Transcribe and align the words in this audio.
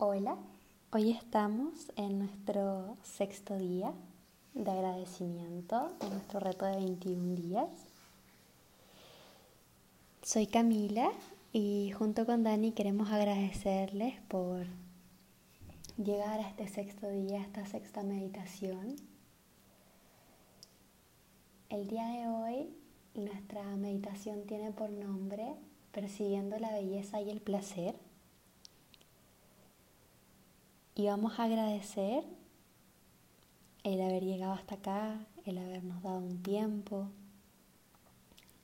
Hola, 0.00 0.38
hoy 0.92 1.10
estamos 1.10 1.90
en 1.96 2.20
nuestro 2.20 2.96
sexto 3.02 3.58
día 3.58 3.92
de 4.54 4.70
agradecimiento, 4.70 5.90
en 6.00 6.10
nuestro 6.10 6.38
reto 6.38 6.66
de 6.66 6.76
21 6.76 7.34
días. 7.34 7.68
Soy 10.22 10.46
Camila 10.46 11.10
y 11.52 11.90
junto 11.98 12.26
con 12.26 12.44
Dani 12.44 12.70
queremos 12.70 13.10
agradecerles 13.10 14.20
por 14.28 14.66
llegar 15.96 16.38
a 16.38 16.48
este 16.48 16.68
sexto 16.68 17.10
día, 17.10 17.40
a 17.40 17.42
esta 17.42 17.66
sexta 17.66 18.04
meditación. 18.04 18.94
El 21.70 21.88
día 21.88 22.06
de 22.06 22.28
hoy 22.28 22.70
nuestra 23.16 23.64
meditación 23.74 24.46
tiene 24.46 24.70
por 24.70 24.90
nombre 24.90 25.56
Persiguiendo 25.90 26.56
la 26.60 26.70
belleza 26.70 27.20
y 27.20 27.30
el 27.30 27.40
placer. 27.40 27.96
Y 30.98 31.06
vamos 31.06 31.38
a 31.38 31.44
agradecer 31.44 32.24
el 33.84 34.00
haber 34.00 34.24
llegado 34.24 34.54
hasta 34.54 34.74
acá, 34.74 35.24
el 35.44 35.56
habernos 35.58 36.02
dado 36.02 36.18
un 36.18 36.42
tiempo, 36.42 37.08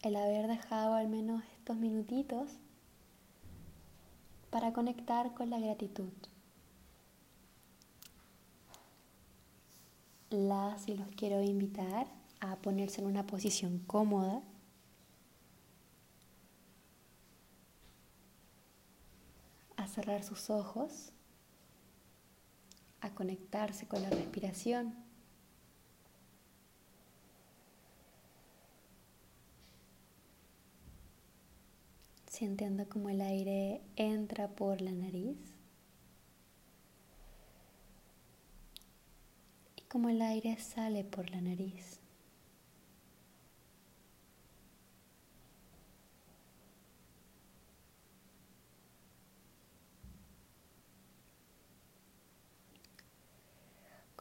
el 0.00 0.16
haber 0.16 0.46
dejado 0.46 0.94
al 0.94 1.10
menos 1.10 1.44
estos 1.58 1.76
minutitos 1.76 2.48
para 4.48 4.72
conectar 4.72 5.34
con 5.34 5.50
la 5.50 5.58
gratitud. 5.58 6.08
Las 10.30 10.88
y 10.88 10.96
los 10.96 11.08
quiero 11.08 11.42
invitar 11.42 12.06
a 12.40 12.56
ponerse 12.56 13.02
en 13.02 13.08
una 13.08 13.26
posición 13.26 13.78
cómoda. 13.80 14.40
a 19.76 19.86
cerrar 19.88 20.22
sus 20.22 20.48
ojos 20.48 21.12
a 23.02 23.10
conectarse 23.10 23.86
con 23.86 24.00
la 24.00 24.10
respiración. 24.10 24.94
Sintiendo 32.30 32.88
como 32.88 33.10
el 33.10 33.20
aire 33.20 33.82
entra 33.96 34.48
por 34.48 34.80
la 34.80 34.92
nariz 34.92 35.36
y 39.76 39.82
como 39.82 40.08
el 40.08 40.22
aire 40.22 40.56
sale 40.58 41.04
por 41.04 41.30
la 41.30 41.40
nariz. 41.40 42.01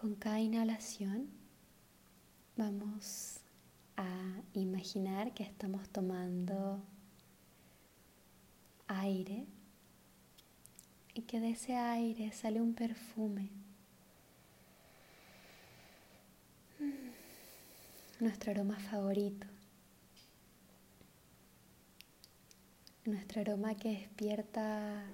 Con 0.01 0.15
cada 0.15 0.39
inhalación 0.39 1.29
vamos 2.57 3.37
a 3.97 4.41
imaginar 4.53 5.31
que 5.35 5.43
estamos 5.43 5.87
tomando 5.89 6.81
aire 8.87 9.45
y 11.13 11.21
que 11.21 11.39
de 11.39 11.51
ese 11.51 11.75
aire 11.75 12.31
sale 12.31 12.59
un 12.59 12.73
perfume. 12.73 13.51
Nuestro 18.19 18.53
aroma 18.53 18.79
favorito. 18.79 19.45
Nuestro 23.05 23.41
aroma 23.41 23.75
que 23.75 23.89
despierta 23.89 25.05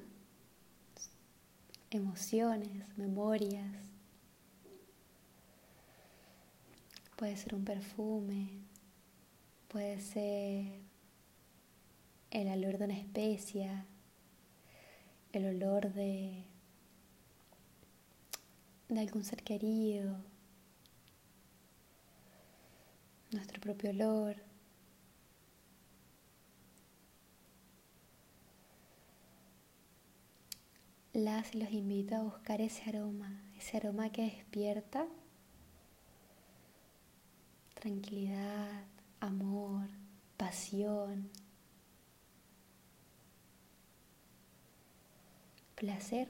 emociones, 1.90 2.88
memorias, 2.98 3.97
Puede 7.18 7.36
ser 7.36 7.56
un 7.56 7.66
perfume, 7.66 8.48
puede 9.70 10.00
ser 10.00 10.82
el 12.30 12.48
olor 12.48 12.78
de 12.78 12.86
una 12.86 12.94
especia, 12.94 13.88
el 15.34 15.48
olor 15.48 15.92
de, 15.94 16.44
de 18.90 19.00
algún 19.00 19.24
ser 19.24 19.42
querido, 19.42 20.16
nuestro 23.32 23.60
propio 23.62 23.90
olor. 23.90 24.36
Las 31.14 31.56
y 31.56 31.58
los 31.58 31.72
invito 31.72 32.16
a 32.16 32.22
buscar 32.22 32.62
ese 32.62 32.88
aroma, 32.88 33.42
ese 33.58 33.78
aroma 33.78 34.12
que 34.12 34.22
despierta 34.22 35.08
tranquilidad, 37.80 38.86
amor, 39.20 39.88
pasión, 40.36 41.30
placer. 45.76 46.28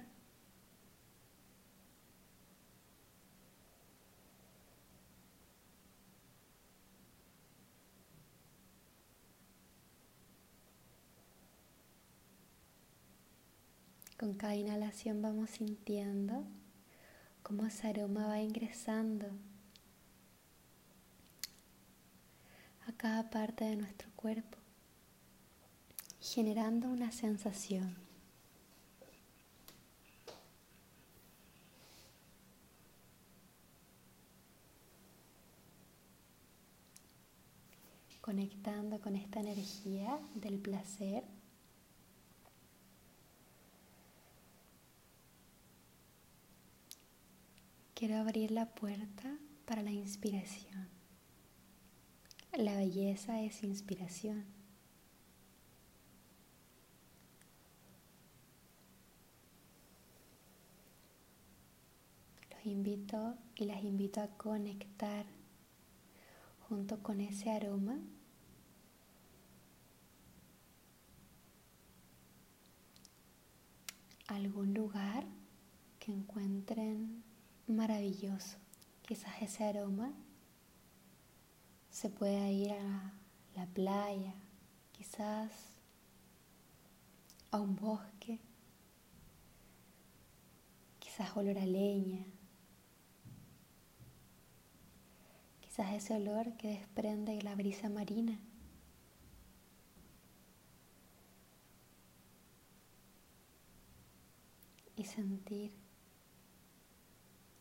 Con 14.19 14.33
cada 14.33 14.55
inhalación 14.55 15.21
vamos 15.21 15.51
sintiendo 15.51 16.43
cómo 17.43 17.67
ese 17.67 17.87
aroma 17.87 18.27
va 18.27 18.41
ingresando 18.41 19.27
cada 22.93 23.29
parte 23.29 23.65
de 23.65 23.75
nuestro 23.75 24.09
cuerpo, 24.15 24.57
generando 26.21 26.87
una 26.87 27.11
sensación. 27.11 27.95
Conectando 38.21 38.99
con 38.99 39.15
esta 39.15 39.39
energía 39.39 40.19
del 40.35 40.59
placer. 40.59 41.23
Quiero 47.93 48.17
abrir 48.17 48.51
la 48.51 48.65
puerta 48.65 49.37
para 49.65 49.81
la 49.81 49.91
inspiración. 49.91 50.96
La 52.57 52.75
belleza 52.75 53.39
es 53.43 53.61
inspiración. 53.61 54.43
Los 62.49 62.65
invito 62.65 63.35
y 63.55 63.65
las 63.65 63.83
invito 63.83 64.21
a 64.21 64.29
conectar 64.29 65.27
junto 66.67 67.03
con 67.03 67.21
ese 67.21 67.51
aroma 67.51 67.99
algún 74.25 74.73
lugar 74.73 75.27
que 75.99 76.11
encuentren 76.11 77.23
maravilloso. 77.67 78.57
Quizás 79.03 79.43
ese 79.43 79.63
aroma 79.63 80.11
se 81.97 82.11
puede 82.11 82.51
ir 82.51 82.73
a 82.73 83.11
la 83.55 83.65
playa, 83.65 84.35
quizás 84.91 85.49
a 87.49 87.59
un 87.59 87.75
bosque, 87.75 88.39
quizás 90.99 91.35
olor 91.35 91.57
a 91.57 91.65
leña, 91.65 92.23
quizás 95.59 95.91
ese 95.95 96.13
olor 96.13 96.55
que 96.57 96.67
desprende 96.67 97.41
la 97.41 97.55
brisa 97.55 97.89
marina. 97.89 98.39
Y 104.95 105.03
sentir 105.03 105.71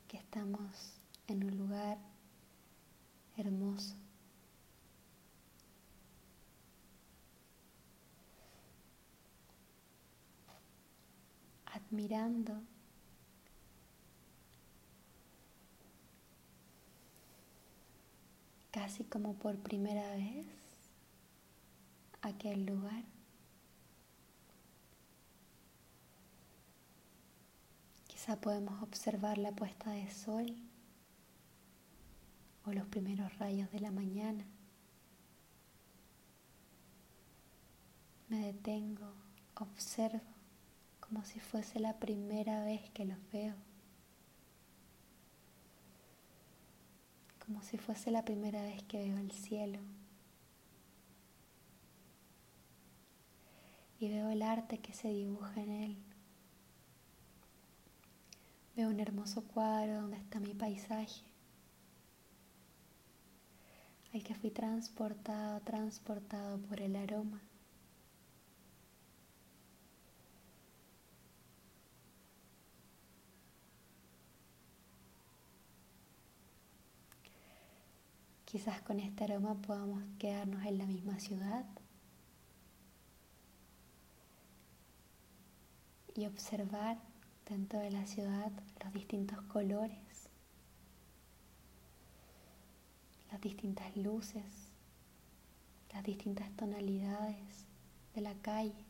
que 0.06 0.18
estamos 0.18 1.00
en 1.26 1.42
un 1.42 1.56
lugar 1.56 1.96
hermoso. 3.38 3.96
Admirando 11.86 12.60
casi 18.70 19.04
como 19.04 19.34
por 19.34 19.56
primera 19.58 20.08
vez 20.16 20.46
aquel 22.22 22.66
lugar. 22.66 23.04
Quizá 28.08 28.40
podemos 28.40 28.82
observar 28.82 29.38
la 29.38 29.52
puesta 29.52 29.90
de 29.90 30.10
sol 30.10 30.46
o 32.64 32.72
los 32.72 32.86
primeros 32.88 33.38
rayos 33.38 33.70
de 33.70 33.80
la 33.80 33.92
mañana. 33.92 34.44
Me 38.28 38.38
detengo, 38.46 39.12
observo 39.54 40.35
como 41.08 41.24
si 41.24 41.38
fuese 41.38 41.78
la 41.78 41.98
primera 41.98 42.64
vez 42.64 42.90
que 42.90 43.04
los 43.04 43.18
veo. 43.32 43.54
Como 47.44 47.62
si 47.62 47.78
fuese 47.78 48.10
la 48.10 48.24
primera 48.24 48.60
vez 48.62 48.82
que 48.84 48.98
veo 48.98 49.16
el 49.18 49.30
cielo. 49.30 49.78
Y 54.00 54.08
veo 54.08 54.28
el 54.30 54.42
arte 54.42 54.78
que 54.78 54.92
se 54.92 55.08
dibuja 55.08 55.62
en 55.62 55.70
él. 55.70 55.96
Veo 58.74 58.88
un 58.88 58.98
hermoso 58.98 59.44
cuadro 59.44 60.02
donde 60.02 60.16
está 60.16 60.40
mi 60.40 60.54
paisaje. 60.54 61.22
Al 64.12 64.24
que 64.24 64.34
fui 64.34 64.50
transportado, 64.50 65.60
transportado 65.60 66.58
por 66.58 66.80
el 66.80 66.96
aroma. 66.96 67.40
Quizás 78.56 78.80
con 78.80 78.98
este 79.00 79.24
aroma 79.24 79.54
podamos 79.60 80.02
quedarnos 80.18 80.64
en 80.64 80.78
la 80.78 80.86
misma 80.86 81.20
ciudad 81.20 81.66
y 86.14 86.24
observar 86.24 86.96
dentro 87.46 87.78
de 87.80 87.90
la 87.90 88.06
ciudad 88.06 88.50
los 88.82 88.94
distintos 88.94 89.42
colores, 89.42 90.30
las 93.30 93.42
distintas 93.42 93.94
luces, 93.94 94.70
las 95.92 96.02
distintas 96.02 96.50
tonalidades 96.56 97.66
de 98.14 98.22
la 98.22 98.32
calle. 98.36 98.86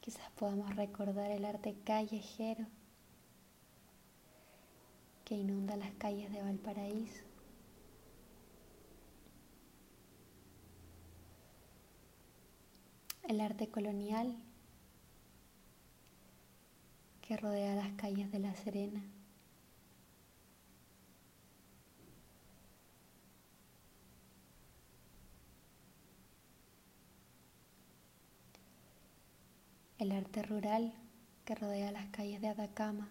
Quizás 0.00 0.30
podamos 0.38 0.74
recordar 0.74 1.30
el 1.30 1.44
arte 1.44 1.76
callejero 1.84 2.66
que 5.26 5.34
inunda 5.34 5.74
las 5.76 5.90
calles 5.94 6.30
de 6.30 6.40
Valparaíso. 6.40 7.24
El 13.24 13.40
arte 13.40 13.68
colonial 13.68 14.36
que 17.22 17.36
rodea 17.36 17.74
las 17.74 17.90
calles 17.94 18.30
de 18.30 18.38
La 18.38 18.54
Serena. 18.54 19.02
El 29.98 30.12
arte 30.12 30.44
rural 30.44 30.94
que 31.44 31.56
rodea 31.56 31.90
las 31.90 32.06
calles 32.10 32.40
de 32.40 32.46
Atacama. 32.46 33.10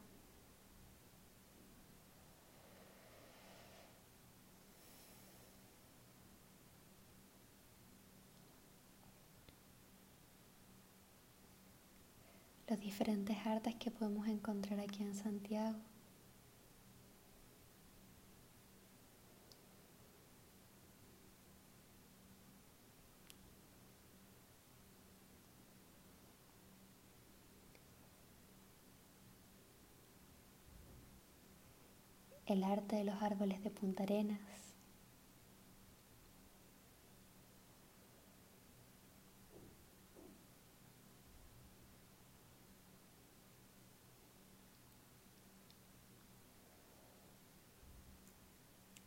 Diferentes 12.98 13.36
artes 13.46 13.76
que 13.76 13.92
podemos 13.92 14.26
encontrar 14.26 14.80
aquí 14.80 15.04
en 15.04 15.14
Santiago. 15.14 15.76
El 32.46 32.64
arte 32.64 32.96
de 32.96 33.04
los 33.04 33.22
árboles 33.22 33.62
de 33.62 33.72
Punta 33.72 34.04
Arenas. 34.04 34.65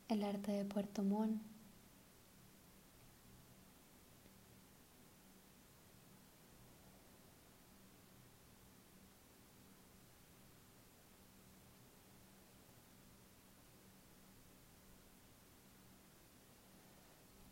El 0.08 0.24
arte 0.24 0.52
de 0.52 0.64
Puerto 0.64 1.02
Montt. 1.02 1.40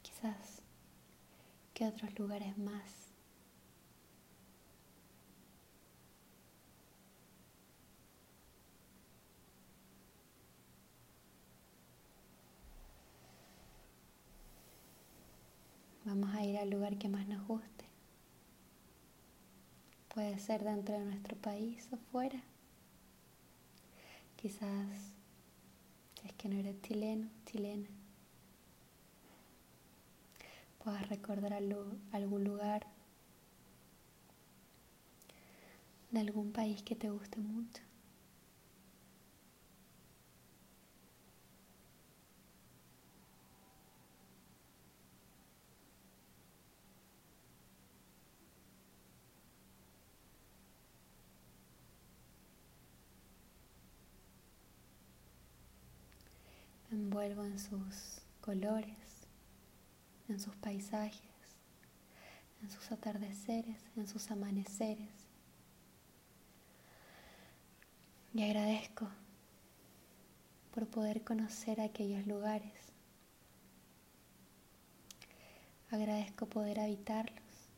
Quizás 0.02 0.62
que 1.74 1.86
otros 1.86 2.18
lugares 2.18 2.56
más. 2.56 3.05
Ir 16.56 16.62
al 16.62 16.70
lugar 16.70 16.96
que 16.96 17.08
más 17.08 17.26
nos 17.28 17.46
guste. 17.46 17.84
Puede 20.14 20.38
ser 20.38 20.64
dentro 20.64 20.98
de 20.98 21.04
nuestro 21.04 21.36
país 21.36 21.88
o 21.92 21.96
fuera. 22.10 22.42
Quizás 24.36 25.14
es 26.24 26.32
que 26.34 26.48
no 26.48 26.56
eres 26.56 26.80
chileno, 26.82 27.28
chilena. 27.44 27.88
Puedas 30.82 31.08
recordar 31.08 31.52
algún 31.52 32.44
lugar 32.44 32.86
de 36.10 36.20
algún 36.20 36.52
país 36.52 36.82
que 36.82 36.94
te 36.94 37.10
guste 37.10 37.38
mucho. 37.40 37.85
Envuelvo 57.16 57.46
en 57.46 57.58
sus 57.58 58.20
colores, 58.42 59.26
en 60.28 60.38
sus 60.38 60.54
paisajes, 60.56 61.22
en 62.60 62.68
sus 62.68 62.92
atardeceres, 62.92 63.82
en 63.96 64.06
sus 64.06 64.30
amaneceres. 64.30 65.08
Y 68.34 68.42
agradezco 68.42 69.08
por 70.74 70.88
poder 70.88 71.24
conocer 71.24 71.80
aquellos 71.80 72.26
lugares. 72.26 72.92
Agradezco 75.90 76.44
poder 76.44 76.80
habitarlos 76.80 77.70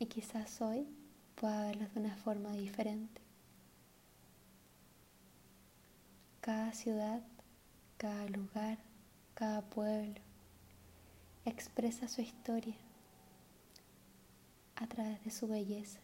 y 0.00 0.06
quizás 0.06 0.60
hoy 0.60 0.88
pueda 1.36 1.66
verlos 1.66 1.94
de 1.94 2.00
una 2.00 2.16
forma 2.16 2.50
diferente. 2.50 3.22
Cada 6.40 6.72
ciudad 6.72 7.22
cada 7.96 8.26
lugar, 8.26 8.78
cada 9.34 9.62
pueblo 9.62 10.20
expresa 11.44 12.08
su 12.08 12.20
historia 12.20 12.76
a 14.76 14.86
través 14.86 15.22
de 15.24 15.30
su 15.30 15.46
belleza. 15.46 16.00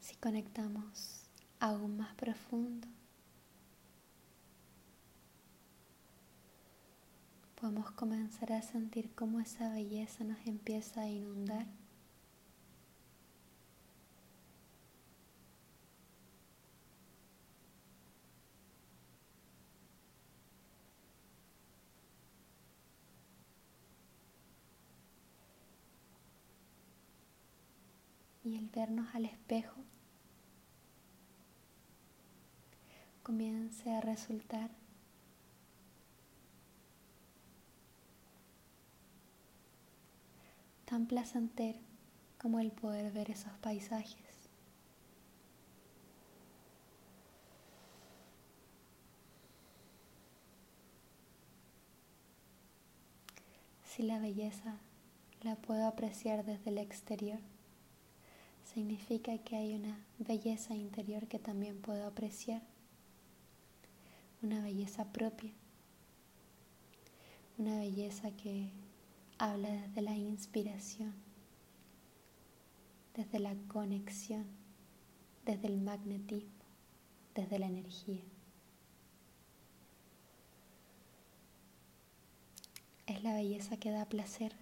Si 0.00 0.16
conectamos 0.16 1.24
aún 1.60 1.96
más 1.96 2.14
profundo, 2.14 2.86
podemos 7.74 7.90
comenzar 7.96 8.52
a 8.52 8.62
sentir 8.62 9.12
cómo 9.16 9.40
esa 9.40 9.68
belleza 9.68 10.22
nos 10.22 10.38
empieza 10.46 11.00
a 11.00 11.08
inundar. 11.08 11.66
y 28.44 28.56
el 28.56 28.68
vernos 28.68 29.12
al 29.14 29.24
espejo 29.24 29.80
comience 33.22 33.90
a 33.90 34.02
resultar 34.02 34.70
tan 40.84 41.06
placentero 41.06 41.78
como 42.38 42.60
el 42.60 42.70
poder 42.70 43.10
ver 43.12 43.30
esos 43.30 43.52
paisajes. 43.58 44.18
Si 53.84 54.02
la 54.02 54.18
belleza 54.18 54.76
la 55.42 55.54
puedo 55.54 55.86
apreciar 55.86 56.44
desde 56.44 56.70
el 56.70 56.78
exterior, 56.78 57.38
significa 58.64 59.38
que 59.38 59.54
hay 59.54 59.74
una 59.76 59.96
belleza 60.18 60.74
interior 60.74 61.28
que 61.28 61.38
también 61.38 61.80
puedo 61.80 62.06
apreciar, 62.06 62.62
una 64.42 64.60
belleza 64.62 65.04
propia, 65.12 65.52
una 67.56 67.78
belleza 67.78 68.32
que 68.32 68.70
habla 69.38 69.70
desde 69.70 70.02
la 70.02 70.16
inspiración, 70.16 71.14
desde 73.14 73.38
la 73.38 73.54
conexión, 73.68 74.46
desde 75.44 75.68
el 75.68 75.80
magnetismo, 75.80 76.64
desde 77.34 77.58
la 77.58 77.66
energía. 77.66 78.22
Es 83.06 83.22
la 83.22 83.34
belleza 83.34 83.76
que 83.76 83.90
da 83.90 84.06
placer 84.06 84.54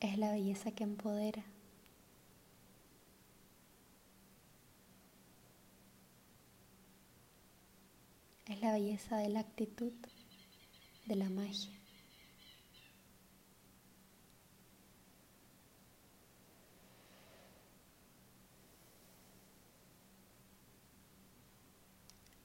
Es 0.00 0.16
la 0.16 0.32
belleza 0.32 0.72
que 0.72 0.82
empodera. 0.82 1.44
Es 8.50 8.60
la 8.60 8.72
belleza 8.72 9.16
de 9.18 9.28
la 9.28 9.38
actitud, 9.38 9.92
de 11.06 11.14
la 11.14 11.30
magia. 11.30 11.70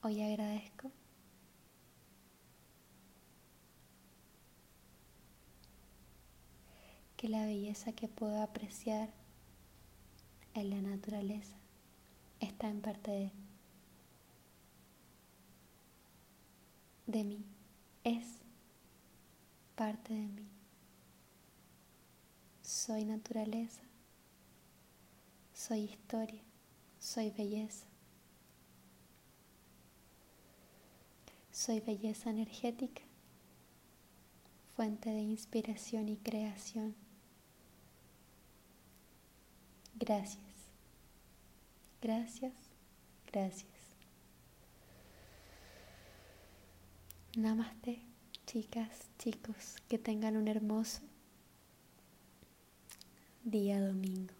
Hoy 0.00 0.22
agradezco 0.22 0.92
que 7.16 7.28
la 7.28 7.44
belleza 7.46 7.92
que 7.94 8.06
puedo 8.06 8.40
apreciar 8.40 9.12
en 10.54 10.70
la 10.70 10.80
naturaleza 10.80 11.56
está 12.38 12.68
en 12.68 12.80
parte 12.80 13.10
de, 13.10 13.32
de 17.06 17.24
mí, 17.24 17.44
es 18.04 18.26
parte 19.74 20.14
de 20.14 20.26
mí. 20.28 20.46
Soy 22.62 23.04
naturaleza, 23.04 23.82
soy 25.52 25.80
historia, 25.80 26.42
soy 26.98 27.30
belleza. 27.30 27.86
Soy 31.56 31.80
belleza 31.80 32.28
energética, 32.28 33.00
fuente 34.76 35.08
de 35.08 35.22
inspiración 35.22 36.10
y 36.10 36.16
creación. 36.18 36.94
Gracias. 39.94 40.44
Gracias. 42.02 42.52
Gracias. 43.32 43.75
Namaste, 47.36 48.00
chicas, 48.46 49.10
chicos, 49.18 49.76
que 49.90 49.98
tengan 49.98 50.38
un 50.38 50.48
hermoso 50.48 51.02
día 53.44 53.78
domingo. 53.78 54.32